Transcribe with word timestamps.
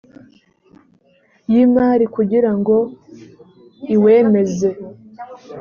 y 1.53 1.55
imari 1.63 2.05
kugira 2.15 2.51
ngo 2.57 2.77
iwemeze 3.95 4.69